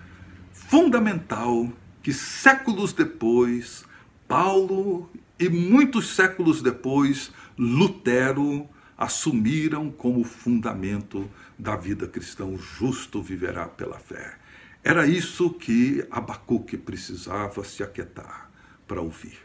fundamental 0.52 1.72
que 2.02 2.12
séculos 2.12 2.92
depois, 2.92 3.86
Paulo 4.28 5.10
e 5.40 5.48
muitos 5.48 6.10
séculos 6.10 6.62
depois, 6.62 7.32
Lutero 7.58 8.68
assumiram 8.98 9.90
como 9.90 10.24
fundamento 10.24 11.30
da 11.58 11.76
vida 11.76 12.08
cristã: 12.08 12.46
o 12.46 12.58
justo 12.58 13.22
viverá 13.22 13.68
pela 13.68 14.00
fé. 14.00 14.36
Era 14.84 15.08
isso 15.08 15.50
que 15.50 16.06
Abacuque 16.12 16.78
precisava 16.78 17.64
se 17.64 17.82
aquietar 17.82 18.52
para 18.88 19.02
ouvir. 19.02 19.38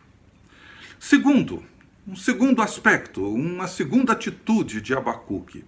Segundo, 0.99 1.63
um 2.07 2.17
segundo 2.17 2.61
aspecto, 2.61 3.23
uma 3.33 3.69
segunda 3.69 4.13
atitude 4.13 4.81
de 4.81 4.95
Abacuque. 4.95 5.65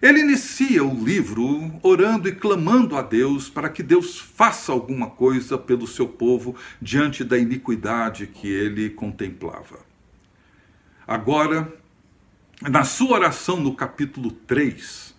Ele 0.00 0.20
inicia 0.20 0.84
o 0.84 1.04
livro 1.04 1.72
orando 1.82 2.28
e 2.28 2.34
clamando 2.34 2.96
a 2.96 3.02
Deus 3.02 3.48
para 3.48 3.68
que 3.68 3.82
Deus 3.82 4.18
faça 4.20 4.70
alguma 4.70 5.08
coisa 5.08 5.56
pelo 5.56 5.86
seu 5.86 6.06
povo 6.06 6.54
diante 6.80 7.24
da 7.24 7.38
iniquidade 7.38 8.26
que 8.26 8.46
ele 8.46 8.90
contemplava. 8.90 9.80
Agora, 11.06 11.72
na 12.62 12.84
sua 12.84 13.16
oração 13.16 13.60
no 13.60 13.74
capítulo 13.74 14.30
3, 14.30 15.14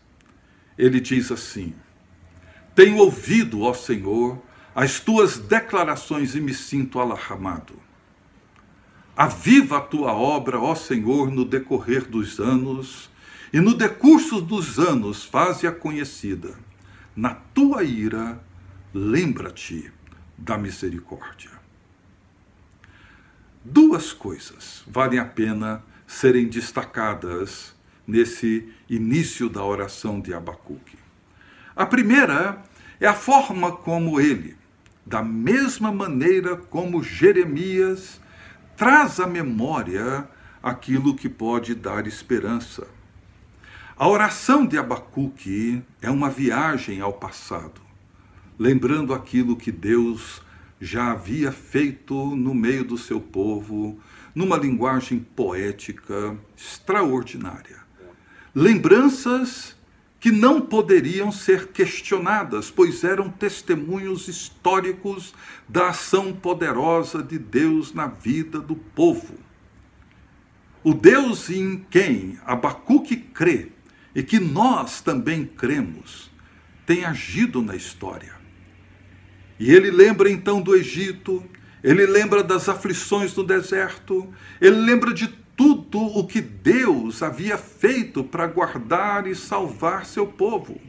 ele 0.78 1.00
diz 1.00 1.32
assim: 1.32 1.74
Tenho 2.74 2.98
ouvido, 2.98 3.62
ó 3.62 3.74
Senhor, 3.74 4.42
as 4.74 5.00
tuas 5.00 5.38
declarações 5.38 6.36
e 6.36 6.42
me 6.42 6.54
sinto 6.54 7.00
alarmado. 7.00 7.74
Aviva 9.16 9.78
a 9.78 9.82
tua 9.82 10.14
obra, 10.14 10.60
ó 10.60 10.76
Senhor, 10.76 11.32
no 11.32 11.44
decorrer 11.44 12.08
dos 12.08 12.40
anos, 12.40 13.10
e 13.52 13.60
no 13.60 13.74
decurso 13.74 14.42
dos 14.42 14.78
anos 14.78 15.24
faze-a 15.24 15.72
conhecida. 15.72 16.56
Na 17.16 17.34
tua 17.34 17.84
ira, 17.84 18.40
lembra-te 18.94 19.92
da 20.38 20.58
misericórdia. 20.58 21.50
Duas 23.64 24.14
coisas 24.14 24.84
valem 24.88 25.20
a 25.20 25.26
pena 25.26 25.84
serem 26.08 26.48
destacadas 26.48 27.76
nesse 28.08 28.70
início 28.90 29.50
da 29.50 29.64
oração 29.64 30.22
de 30.22 30.34
Abacuque. 30.34 30.98
A 31.76 31.86
primeira 31.86 32.64
é 33.00 33.06
a 33.06 33.14
forma 33.14 33.74
como 33.74 34.20
ele, 34.20 34.56
da 35.06 35.22
mesma 35.22 35.92
maneira 35.92 36.56
como 36.56 37.04
Jeremias, 37.04 38.20
traz 38.78 39.20
à 39.20 39.28
memória 39.28 40.28
aquilo 40.64 41.16
que 41.16 41.28
pode 41.28 41.76
dar 41.76 42.08
esperança. 42.08 42.88
A 43.98 44.08
oração 44.08 44.66
de 44.66 44.78
Abacuque 44.78 45.84
é 46.02 46.10
uma 46.10 46.30
viagem 46.30 47.02
ao 47.02 47.14
passado, 47.14 47.82
lembrando 48.58 49.14
aquilo 49.14 49.56
que 49.56 49.72
Deus 49.72 50.42
já 50.80 51.12
havia 51.12 51.52
feito 51.52 52.36
no 52.36 52.54
meio 52.54 52.84
do 52.84 52.98
seu 52.98 53.20
povo, 53.20 54.00
numa 54.34 54.58
linguagem 54.58 55.20
poética 55.20 56.38
extraordinária. 56.56 57.78
Lembranças 58.54 59.76
que 60.20 60.32
não 60.32 60.62
poderiam 60.62 61.32
ser 61.32 61.68
questionadas, 61.68 62.72
pois 62.72 63.04
eram 63.04 63.30
testemunhos 63.30 64.28
históricos 64.28 65.34
da 65.68 65.90
ação 65.90 66.34
poderosa 66.34 67.22
de 67.22 67.38
Deus 67.38 67.94
na 67.94 68.08
vida 68.08 68.60
do 68.60 68.76
povo. 68.76 69.36
O 70.84 70.94
Deus 70.94 71.50
em 71.50 71.86
quem 71.90 72.40
Abacuque 72.46 73.16
crê 73.16 73.72
e 74.16 74.24
que 74.24 74.40
nós 74.40 75.02
também 75.02 75.46
cremos, 75.46 76.32
tem 76.86 77.06
agido 77.06 77.62
na 77.62 77.76
história. 77.76 78.37
E 79.60 79.72
ele 79.72 79.90
lembra 79.90 80.30
então 80.30 80.62
do 80.62 80.76
Egito, 80.76 81.44
ele 81.84 82.06
lembra 82.06 82.44
das 82.44 82.70
aflições 82.70 83.36
no 83.36 83.44
deserto, 83.44 84.32
ele 84.62 84.78
lembra 84.78 85.14
de 85.14 85.28
tudo 85.56 86.00
o 86.00 86.28
que 86.28 86.40
Deus 86.40 87.24
havia 87.24 87.58
feito 87.58 88.24
para 88.24 88.46
guardar 88.46 89.26
e 89.26 89.34
salvar 89.34 90.06
seu 90.06 90.28
povo. 90.28 90.80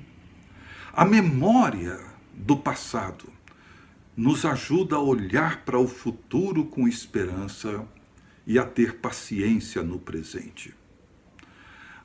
A 0.92 1.04
memória 1.04 1.98
do 2.34 2.56
passado 2.56 3.32
nos 4.16 4.44
ajuda 4.44 4.96
a 4.96 5.00
olhar 5.00 5.64
para 5.64 5.78
o 5.78 5.88
futuro 5.88 6.64
com 6.66 6.88
esperança 6.88 7.86
e 8.46 8.58
a 8.58 8.64
ter 8.64 8.96
paciência 8.96 9.82
no 9.82 9.98
presente. 9.98 10.74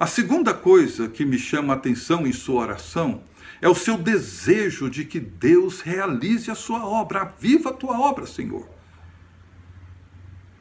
A 0.03 0.05
segunda 0.05 0.53
coisa 0.53 1.07
que 1.07 1.23
me 1.23 1.39
chama 1.39 1.71
a 1.73 1.77
atenção 1.77 2.27
em 2.27 2.33
sua 2.33 2.63
oração 2.63 3.23
é 3.61 3.69
o 3.69 3.73
seu 3.73 3.97
desejo 3.97 4.89
de 4.89 5.05
que 5.05 5.17
Deus 5.17 5.79
realize 5.79 6.51
a 6.51 6.55
sua 6.55 6.85
obra, 6.85 7.21
aviva 7.21 7.69
a 7.69 7.73
tua 7.73 7.97
obra, 7.97 8.25
Senhor. 8.27 8.67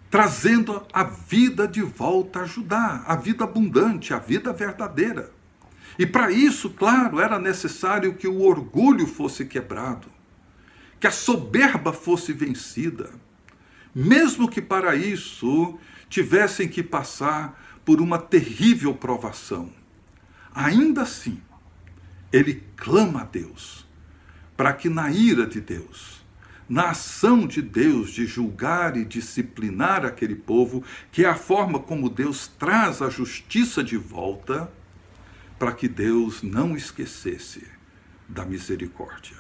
Trazendo 0.09 0.87
a 0.93 1.03
vida 1.03 1.67
de 1.67 1.83
volta 1.83 2.39
a 2.39 2.43
ajudar, 2.43 3.03
a 3.05 3.17
vida 3.17 3.43
abundante, 3.43 4.15
a 4.15 4.19
vida 4.21 4.53
verdadeira. 4.53 5.33
E 5.99 6.07
para 6.07 6.31
isso, 6.31 6.71
claro, 6.71 7.19
era 7.19 7.37
necessário 7.37 8.15
que 8.15 8.29
o 8.29 8.43
orgulho 8.43 9.09
fosse 9.09 9.45
quebrado, 9.45 10.07
que 11.01 11.07
a 11.09 11.11
soberba 11.11 11.93
fosse 11.93 12.33
vencida, 12.33 13.11
mesmo 13.93 14.49
que 14.49 14.63
para 14.63 14.95
isso 14.95 15.81
tivessem 16.09 16.69
que 16.69 16.81
passar 16.81 17.59
por 17.85 18.01
uma 18.01 18.19
terrível 18.19 18.95
provação. 18.95 19.71
Ainda 20.55 21.03
assim, 21.03 21.41
ele 22.33 22.63
clama 22.77 23.23
a 23.23 23.25
Deus 23.25 23.87
para 24.57 24.73
que 24.73 24.89
na 24.89 25.11
ira 25.11 25.47
de 25.47 25.61
Deus, 25.61 26.23
na 26.69 26.91
ação 26.91 27.47
de 27.47 27.61
Deus 27.61 28.11
de 28.11 28.27
julgar 28.27 28.97
e 28.97 29.05
disciplinar 29.05 30.05
aquele 30.05 30.37
povo, 30.37 30.85
que 31.11 31.25
é 31.25 31.29
a 31.29 31.35
forma 31.35 31.79
como 31.81 32.09
Deus 32.09 32.47
traz 32.47 33.03
a 33.03 33.11
justiça 33.11 33.83
de 33.83 33.97
volta, 33.97 34.73
para 35.59 35.73
que 35.73 35.89
Deus 35.89 36.43
não 36.43 36.77
esquecesse 36.77 37.67
da 38.29 38.45
misericórdia. 38.45 39.37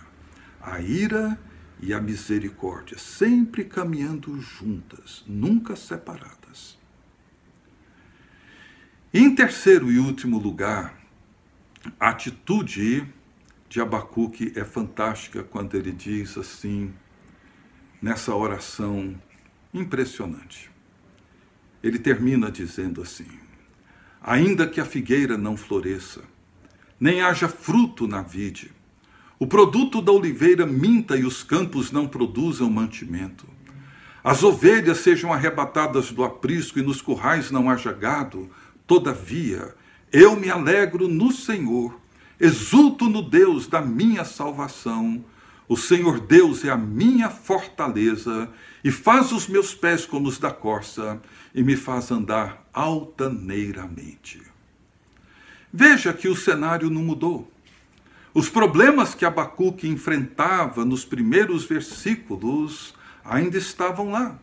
A 0.61 0.81
ira 0.81 1.39
e 1.81 1.93
a 1.93 2.01
misericórdia 2.01 2.99
sempre 2.99 3.65
caminhando 3.65 4.41
juntas, 4.41 5.25
nunca 5.27 5.75
separadas. 5.75 6.79
Em 9.15 9.35
terceiro 9.35 9.93
e 9.93 9.99
último 9.99 10.39
lugar, 10.39 10.99
a 12.01 12.09
atitude 12.09 13.07
de 13.69 13.79
Abacuque 13.79 14.55
é 14.57 14.65
fantástica 14.65 15.43
quando 15.43 15.75
ele 15.75 15.93
diz 15.93 16.39
assim, 16.39 16.95
nessa 18.01 18.35
oração 18.35 19.15
impressionante. 19.75 20.71
Ele 21.83 21.99
termina 21.99 22.51
dizendo 22.51 23.03
assim: 23.03 23.29
Ainda 24.23 24.67
que 24.67 24.81
a 24.81 24.85
figueira 24.87 25.37
não 25.37 25.59
floresça, 25.59 26.23
nem 26.99 27.21
haja 27.21 27.49
fruto 27.49 28.09
na 28.09 28.23
vide, 28.23 28.73
o 29.39 29.47
produto 29.47 30.01
da 30.01 30.11
oliveira 30.11 30.65
minta 30.65 31.19
e 31.19 31.25
os 31.27 31.43
campos 31.43 31.93
não 31.93 32.09
produzam 32.09 32.71
mantimento, 32.71 33.47
as 34.25 34.43
ovelhas 34.43 35.01
sejam 35.01 35.31
arrebatadas 35.35 36.13
do 36.13 36.25
aprisco 36.25 36.79
e 36.79 36.83
nos 36.83 37.03
currais 37.03 37.51
não 37.51 37.69
haja 37.69 37.93
gado, 37.93 38.49
Todavia, 38.87 39.75
eu 40.13 40.37
me 40.37 40.51
alegro 40.51 41.09
no 41.09 41.33
Senhor, 41.33 41.99
exulto 42.39 43.09
no 43.09 43.23
Deus 43.23 43.67
da 43.67 43.81
minha 43.81 44.25
salvação. 44.25 45.25
O 45.69 45.77
Senhor 45.77 46.21
Deus 46.21 46.65
é 46.65 46.71
a 46.71 46.77
minha 46.77 47.31
fortaleza 47.31 48.51
e 48.85 48.91
faz 48.91 49.33
os 49.33 49.47
meus 49.47 49.75
pés 49.75 50.05
como 50.05 50.29
os 50.29 50.39
da 50.39 50.51
corça 50.51 51.21
e 51.55 51.63
me 51.63 51.77
faz 51.77 52.11
andar 52.11 52.69
altaneiramente. 52.73 54.43
Veja 55.73 56.13
que 56.13 56.29
o 56.29 56.37
cenário 56.37 56.91
não 56.91 57.03
mudou. 57.03 57.51
Os 58.35 58.49
problemas 58.49 59.15
que 59.15 59.25
Abacuque 59.25 59.89
enfrentava 59.89 60.85
nos 60.85 61.05
primeiros 61.05 61.65
versículos 61.65 62.95
ainda 63.25 63.57
estavam 63.57 64.11
lá. 64.11 64.39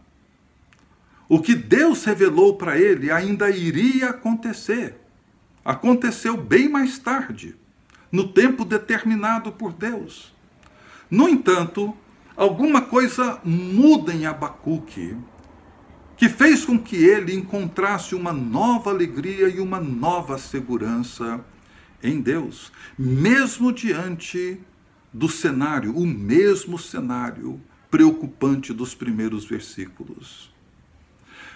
O 1.30 1.40
que 1.40 1.54
Deus 1.54 2.04
revelou 2.06 2.58
para 2.58 2.80
ele 2.80 3.12
ainda 3.12 3.52
iria 3.52 4.10
acontecer. 4.10 5.00
Aconteceu 5.64 6.36
bem 6.36 6.68
mais 6.68 6.98
tarde, 6.98 7.56
no 8.12 8.30
tempo 8.30 8.66
determinado 8.66 9.52
por 9.52 9.72
Deus. 9.72 10.34
No 11.10 11.30
entanto, 11.30 11.96
alguma 12.36 12.82
coisa 12.82 13.40
muda 13.44 14.12
em 14.12 14.26
Abacuque, 14.26 15.16
que 16.18 16.28
fez 16.28 16.66
com 16.66 16.80
que 16.80 16.96
ele 16.96 17.36
encontrasse 17.36 18.16
uma 18.16 18.34
nova 18.34 18.90
alegria 18.90 19.48
e 19.50 19.60
uma 19.60 19.80
nova 19.80 20.40
segurança 20.40 21.46
em 22.02 22.20
Deus, 22.20 22.72
mesmo 22.98 23.72
diante 23.72 24.60
do 25.14 25.30
cenário, 25.30 25.96
o 25.96 26.08
mesmo 26.08 26.80
cenário 26.80 27.62
preocupante 27.92 28.74
dos 28.74 28.96
primeiros 28.96 29.46
versículos. 29.46 30.52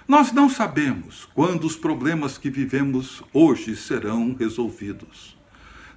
Nós 0.05 0.33
não 0.33 0.49
sabemos 0.49 1.29
quando 1.33 1.63
os 1.63 1.77
problemas 1.77 2.37
que 2.37 2.49
vivemos 2.49 3.23
hoje 3.31 3.73
serão 3.73 4.35
resolvidos. 4.37 5.37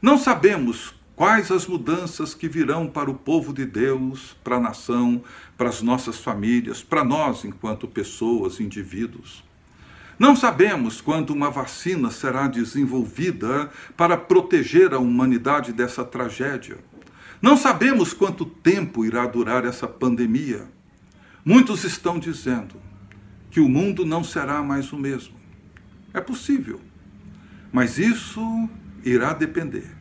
Não 0.00 0.16
sabemos 0.16 0.94
quais 1.16 1.50
as 1.50 1.66
mudanças 1.66 2.32
que 2.32 2.48
virão 2.48 2.86
para 2.86 3.10
o 3.10 3.14
povo 3.14 3.52
de 3.52 3.66
Deus, 3.66 4.36
para 4.44 4.56
a 4.56 4.60
nação, 4.60 5.24
para 5.56 5.68
as 5.68 5.82
nossas 5.82 6.20
famílias, 6.20 6.84
para 6.84 7.02
nós 7.02 7.44
enquanto 7.44 7.88
pessoas, 7.88 8.60
indivíduos. 8.60 9.42
Não 10.16 10.36
sabemos 10.36 11.00
quando 11.00 11.30
uma 11.30 11.50
vacina 11.50 12.08
será 12.10 12.46
desenvolvida 12.46 13.70
para 13.96 14.16
proteger 14.16 14.94
a 14.94 15.00
humanidade 15.00 15.72
dessa 15.72 16.04
tragédia. 16.04 16.78
Não 17.42 17.56
sabemos 17.56 18.12
quanto 18.12 18.46
tempo 18.46 19.04
irá 19.04 19.26
durar 19.26 19.64
essa 19.64 19.88
pandemia. 19.88 20.68
Muitos 21.44 21.82
estão 21.82 22.18
dizendo: 22.18 22.76
que 23.56 23.60
o 23.60 23.70
mundo 23.70 24.04
não 24.04 24.22
será 24.22 24.62
mais 24.62 24.92
o 24.92 24.98
mesmo. 24.98 25.34
É 26.12 26.20
possível, 26.20 26.78
mas 27.72 27.96
isso 27.96 28.68
irá 29.02 29.32
depender 29.32 29.96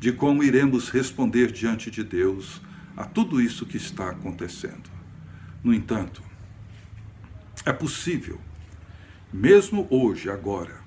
de 0.00 0.10
como 0.10 0.42
iremos 0.42 0.88
responder 0.88 1.52
diante 1.52 1.90
de 1.90 2.02
Deus 2.02 2.62
a 2.96 3.04
tudo 3.04 3.42
isso 3.42 3.66
que 3.66 3.76
está 3.76 4.08
acontecendo. 4.08 4.88
No 5.62 5.74
entanto, 5.74 6.22
é 7.66 7.74
possível, 7.74 8.40
mesmo 9.30 9.86
hoje, 9.90 10.30
agora, 10.30 10.80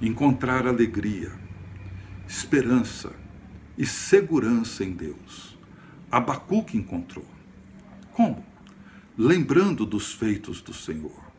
encontrar 0.00 0.64
alegria, 0.64 1.32
esperança 2.24 3.12
e 3.76 3.84
segurança 3.84 4.84
em 4.84 4.92
Deus. 4.92 5.58
Abacuque 6.08 6.78
encontrou. 6.78 7.26
Como? 8.12 8.46
Lembrando 9.18 9.84
dos 9.84 10.12
feitos 10.12 10.62
do 10.62 10.72
Senhor. 10.72 11.31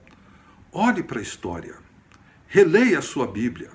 Olhe 0.75 1.03
para 1.03 1.19
a 1.19 1.21
história. 1.21 1.75
Releia 2.47 2.97
a 2.97 3.01
sua 3.01 3.27
Bíblia. 3.27 3.69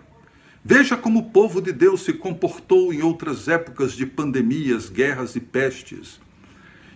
Veja 0.64 0.96
como 0.96 1.20
o 1.20 1.30
povo 1.30 1.62
de 1.62 1.72
Deus 1.72 2.02
se 2.02 2.12
comportou 2.12 2.92
em 2.92 3.02
outras 3.02 3.46
épocas 3.46 3.92
de 3.92 4.04
pandemias, 4.04 4.88
guerras 4.88 5.36
e 5.36 5.40
pestes. 5.40 6.20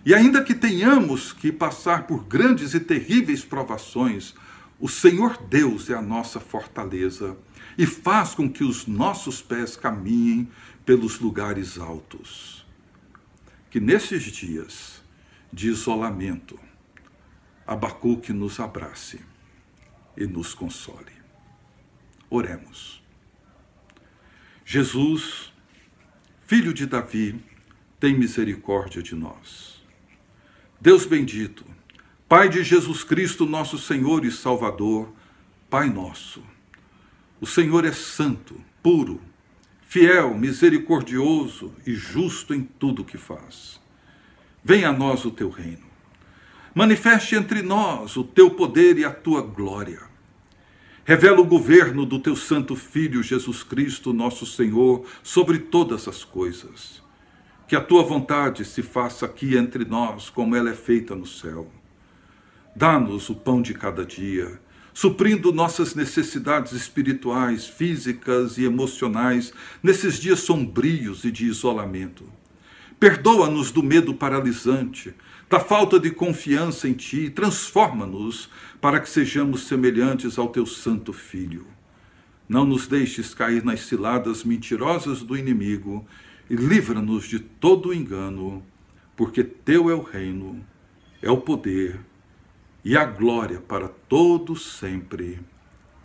E 0.05 0.13
ainda 0.13 0.43
que 0.43 0.53
tenhamos 0.53 1.31
que 1.31 1.53
passar 1.53 2.05
por 2.05 2.25
grandes 2.25 2.73
e 2.73 2.81
terríveis 2.81 3.45
provações, 3.45 4.35
o 4.77 4.89
Senhor 4.89 5.41
Deus 5.47 5.89
é 5.89 5.93
a 5.93 6.01
nossa 6.01 6.37
fortaleza 6.37 7.37
e 7.77 7.85
faz 7.85 8.35
com 8.35 8.51
que 8.51 8.65
os 8.65 8.85
nossos 8.85 9.41
pés 9.41 9.77
caminhem 9.77 10.49
pelos 10.85 11.21
lugares 11.21 11.77
altos. 11.77 12.65
Que 13.69 13.79
nesses 13.79 14.23
dias 14.23 15.01
de 15.51 15.69
isolamento, 15.69 16.59
Abacuque 17.65 18.33
nos 18.33 18.59
abrace 18.59 19.21
e 20.17 20.25
nos 20.25 20.53
console. 20.53 21.11
Oremos. 22.29 23.01
Jesus, 24.65 25.53
filho 26.47 26.73
de 26.73 26.85
Davi, 26.85 27.39
tem 27.99 28.17
misericórdia 28.17 29.01
de 29.01 29.15
nós. 29.15 29.81
Deus 30.79 31.05
bendito, 31.05 31.65
Pai 32.27 32.49
de 32.49 32.63
Jesus 32.63 33.03
Cristo, 33.03 33.45
nosso 33.45 33.77
Senhor 33.77 34.25
e 34.25 34.31
Salvador, 34.31 35.13
Pai 35.69 35.89
nosso. 35.89 36.43
O 37.39 37.45
Senhor 37.45 37.85
é 37.85 37.91
santo, 37.91 38.59
puro, 38.81 39.21
fiel, 39.87 40.33
misericordioso 40.33 41.73
e 41.85 41.93
justo 41.93 42.53
em 42.53 42.63
tudo 42.63 43.05
que 43.05 43.17
faz. 43.17 43.79
Venha 44.63 44.89
a 44.89 44.93
nós 44.93 45.25
o 45.25 45.31
teu 45.31 45.49
reino 45.49 45.92
Manifeste 46.75 47.35
entre 47.35 47.61
nós 47.61 48.17
o 48.17 48.23
teu 48.23 48.49
poder 48.49 48.97
e 48.97 49.05
a 49.05 49.11
tua 49.11 49.41
glória. 49.41 50.01
Revela 51.05 51.39
o 51.39 51.45
governo 51.45 52.03
do 52.03 52.17
teu 52.17 52.35
Santo 52.35 52.75
Filho 52.75 53.21
Jesus 53.21 53.61
Cristo, 53.61 54.11
nosso 54.11 54.43
Senhor, 54.43 55.05
sobre 55.21 55.59
todas 55.59 56.07
as 56.07 56.23
coisas. 56.23 57.03
Que 57.67 57.75
a 57.75 57.81
tua 57.81 58.01
vontade 58.01 58.65
se 58.65 58.81
faça 58.81 59.23
aqui 59.27 59.55
entre 59.55 59.85
nós, 59.85 60.31
como 60.31 60.55
ela 60.55 60.71
é 60.71 60.73
feita 60.73 61.13
no 61.13 61.27
céu. 61.27 61.71
Dá-nos 62.75 63.29
o 63.29 63.35
pão 63.35 63.61
de 63.61 63.75
cada 63.75 64.03
dia, 64.03 64.59
suprindo 64.95 65.53
nossas 65.53 65.93
necessidades 65.93 66.71
espirituais, 66.73 67.67
físicas 67.67 68.57
e 68.57 68.63
emocionais 68.63 69.53
nesses 69.83 70.19
dias 70.19 70.39
sombrios 70.39 71.23
e 71.23 71.29
de 71.29 71.45
isolamento. 71.45 72.27
Perdoa-nos 73.03 73.69
do 73.69 73.83
medo 73.83 74.13
paralisante, 74.13 75.13
da 75.49 75.59
falta 75.59 75.99
de 75.99 76.09
confiança 76.09 76.87
em 76.87 76.93
Ti, 76.93 77.29
transforma-nos 77.29 78.49
para 78.79 78.97
que 78.97 79.09
sejamos 79.09 79.67
semelhantes 79.67 80.39
ao 80.39 80.47
Teu 80.47 80.65
Santo 80.65 81.11
Filho. 81.11 81.67
Não 82.47 82.65
nos 82.65 82.87
deixes 82.87 83.33
cair 83.33 83.61
nas 83.61 83.81
ciladas 83.81 84.45
mentirosas 84.45 85.21
do 85.21 85.35
inimigo 85.35 86.07
e 86.49 86.55
livra-nos 86.55 87.25
de 87.25 87.39
todo 87.39 87.93
engano, 87.93 88.63
porque 89.17 89.43
Teu 89.43 89.89
é 89.89 89.93
o 89.93 90.01
reino, 90.01 90.65
é 91.21 91.29
o 91.29 91.41
poder 91.41 91.99
e 92.85 92.95
a 92.95 93.03
glória 93.03 93.59
para 93.59 93.89
todos 93.89 94.77
sempre. 94.77 95.41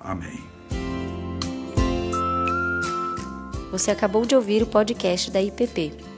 Amém. 0.01 0.43
Você 3.71 3.93
acabou 3.93 4.27
de 4.27 4.35
ouvir 4.35 4.65
o 4.65 4.67
podcast 4.67 5.31
da 5.31 5.41
IPP. 5.41 6.18